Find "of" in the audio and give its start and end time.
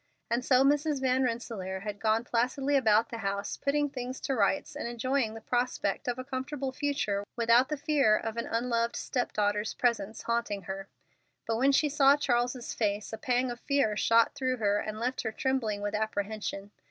6.07-6.17, 8.17-8.35, 13.51-13.59